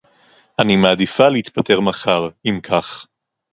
[0.59, 3.07] אני מעדיפה להתפטר מחר, אם כך.